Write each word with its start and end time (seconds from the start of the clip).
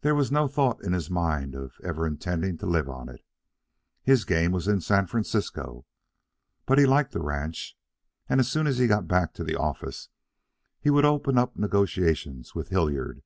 There 0.00 0.14
was 0.14 0.32
no 0.32 0.48
thought 0.48 0.82
in 0.82 0.94
his 0.94 1.10
mind 1.10 1.54
of 1.54 1.74
ever 1.84 2.06
intending 2.06 2.56
to 2.56 2.66
live 2.66 2.88
on 2.88 3.10
it. 3.10 3.22
His 4.02 4.24
game 4.24 4.52
was 4.52 4.66
in 4.66 4.80
San 4.80 5.04
Francisco. 5.04 5.84
But 6.64 6.78
he 6.78 6.86
liked 6.86 7.12
the 7.12 7.20
ranch, 7.20 7.76
and 8.26 8.40
as 8.40 8.48
soon 8.48 8.66
as 8.66 8.78
he 8.78 8.86
got 8.86 9.06
back 9.06 9.34
to 9.34 9.44
the 9.44 9.56
office 9.56 10.08
he 10.80 10.88
would 10.88 11.04
open 11.04 11.36
up 11.36 11.58
negotiations 11.58 12.54
with 12.54 12.70
Hillard. 12.70 13.22